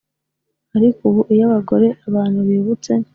ariko 0.75 1.01
ubu 1.09 1.21
iyo 1.33 1.43
abagore 1.47 1.87
abantu 2.07 2.39
bibutse 2.47 2.91